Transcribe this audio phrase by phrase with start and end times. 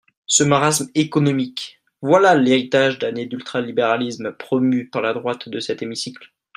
[0.25, 6.33] Ce marasme économique, voilà l’héritage d’années d’ultralibéralisme promues par la droite de cet hémicycle.